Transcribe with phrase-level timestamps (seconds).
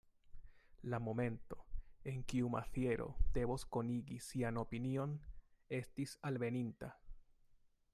[0.91, 1.63] La momento,
[2.13, 3.07] en kiu Maziero
[3.37, 5.17] devos konigi sian opinion,
[5.83, 6.95] estis alveninta.